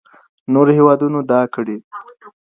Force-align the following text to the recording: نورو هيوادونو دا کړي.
نورو 0.53 0.71
هيوادونو 0.77 1.19
دا 1.31 1.41
کړي. 1.53 1.77